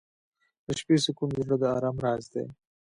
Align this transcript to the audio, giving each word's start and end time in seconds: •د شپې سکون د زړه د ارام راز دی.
•د 0.65 0.67
شپې 0.79 0.95
سکون 1.05 1.29
د 1.33 1.37
زړه 1.45 1.55
د 1.61 1.65
ارام 1.77 1.95
راز 2.05 2.23
دی. 2.33 2.43